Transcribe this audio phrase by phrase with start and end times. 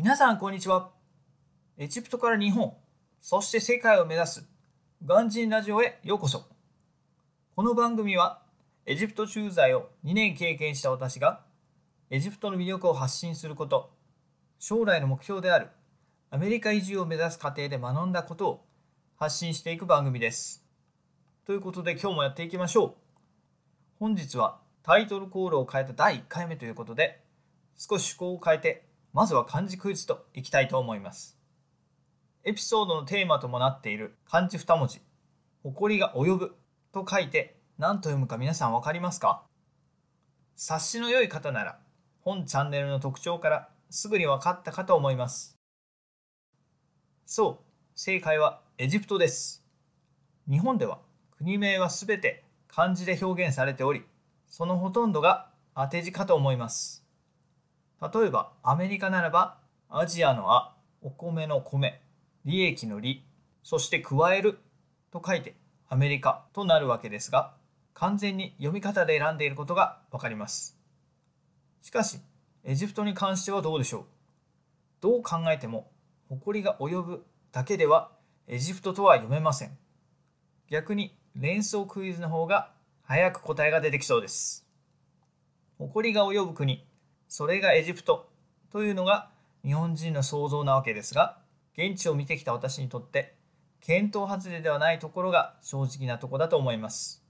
[0.00, 0.90] 皆さんこんにちは。
[1.76, 2.72] エジプトから日本、
[3.20, 4.48] そして世界を目指す
[5.04, 6.44] ガンジンラジオへようこそ。
[7.56, 8.40] この番組は
[8.86, 11.40] エジプト駐在を2年経験した私が
[12.10, 13.90] エジプトの魅力を発信すること、
[14.60, 15.66] 将来の目標である
[16.30, 18.64] アメリカ移住を目指す過程で学んだことを
[19.16, 20.64] 発信していく番組です。
[21.44, 22.94] ということで今日もやっていきましょう。
[23.98, 27.20] 本日はタイトルコールを変えた第1回目ということで
[27.76, 31.38] 少し趣向を変えてまずは漢字クイズといきたいと思います。
[32.44, 35.00] エピソードのテーマともなっている漢字2文字、
[35.62, 36.56] 誇りが及ぶ
[36.92, 39.42] と書いて何と読むか皆さんわかりますか？
[40.56, 41.78] 察しの良い方なら
[42.20, 45.56] 本チャンネルの特徴からすぐに分かったかと思います。
[47.26, 47.64] そう、
[47.94, 49.64] 正解はエジプトです。
[50.50, 50.98] 日本では
[51.36, 54.04] 国名はすべて漢字で表現されており、
[54.46, 57.04] そのほとんどが当て字かと思います。
[58.00, 62.00] 例えばアメリカならばアジアのあ、お米の米、
[62.44, 63.24] 利益の利、
[63.62, 64.58] そして加える
[65.10, 65.54] と書いて
[65.88, 67.54] アメリカとなるわけですが、
[67.94, 70.76] 完全に読み方で選んでいることがわかります。
[71.82, 72.20] しかし、
[72.64, 74.04] エジプトに関してはどうでしょう？
[75.00, 75.90] どう考えても、
[76.28, 78.10] 誇りが及ぶだけでは
[78.46, 79.76] エジプトとは読めません。
[80.70, 82.70] 逆に連想クイズの方が
[83.02, 84.66] 早く答えが出てきそうです。
[85.78, 86.84] 誇りが及ぶ国、
[87.28, 88.30] それがエジプト
[88.72, 89.30] というのが
[89.64, 91.38] 日本人の想像なわけですが、
[91.76, 93.36] 現地を見てきた私にとって、
[93.80, 97.22] 検討外れではないところが正直なとこだと思います。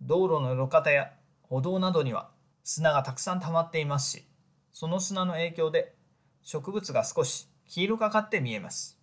[0.00, 2.30] 道路の路肩や歩道などには
[2.64, 4.24] 砂がたくさん溜まっていますし、
[4.72, 5.94] その砂の影響で
[6.42, 8.98] 植物が少し黄色がかって見えます。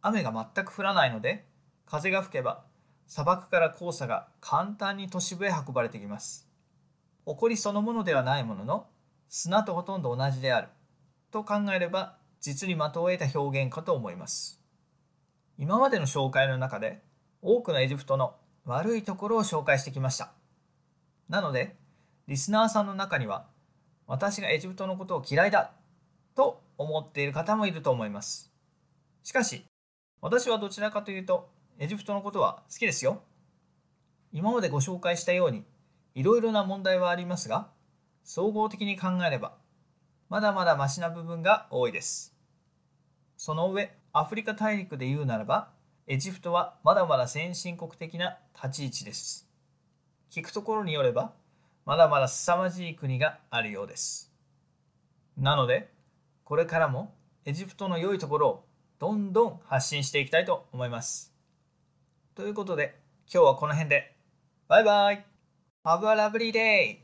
[0.00, 1.46] 雨が全く降らないので、
[1.84, 2.64] 風が吹けば
[3.06, 6.48] 砂漠から黄砂が簡単に都市部へ運ばれてきます。
[7.26, 8.86] 埃そのものではないものの、
[9.32, 10.68] 砂とほとんど同じである
[11.30, 14.60] と考えれば実に的を得た表現かと思います。
[15.56, 17.00] 今までの紹介の中で
[17.40, 20.32] 多くのエジプトの悪いところを紹介してきました。
[21.28, 21.76] なので、
[22.26, 23.46] リスナーさんの中には
[24.08, 25.70] 私がエジプトのことを嫌いだ
[26.34, 28.52] と思っている方もいると思います。
[29.22, 29.64] しかし、
[30.20, 31.48] 私はどちらかというと
[31.78, 33.22] エジプトのことは好きですよ。
[34.32, 35.64] 今までご紹介したように
[36.16, 37.68] いろいろな問題はありますが、
[38.22, 39.54] 総合的に考えれば、
[40.28, 42.34] まだまだマシな部分が多いです。
[43.36, 45.70] その上、アフリカ大陸で言うならば、
[46.06, 49.48] エジプトはまだまだ先進国的な立ち位置です。
[50.30, 51.32] 聞くところによれば、
[51.86, 54.32] まだまだ凄まじい国があるようです。
[55.36, 55.90] なので、
[56.44, 57.14] これからも
[57.44, 58.64] エジプトの良いところを
[58.98, 61.32] どんどん発信していきたいと思います。
[62.34, 63.00] ということで、
[63.32, 64.16] 今日はこの辺で。
[64.68, 65.24] バイバイ
[65.84, 66.98] !Have a lovely day!